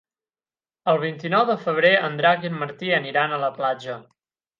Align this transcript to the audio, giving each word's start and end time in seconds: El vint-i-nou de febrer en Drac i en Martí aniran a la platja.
El 0.93 0.99
vint-i-nou 1.01 1.43
de 1.49 1.55
febrer 1.65 1.91
en 2.07 2.17
Drac 2.21 2.47
i 2.47 2.51
en 2.53 2.57
Martí 2.63 2.89
aniran 2.97 3.37
a 3.37 3.39
la 3.45 3.51
platja. 3.59 3.99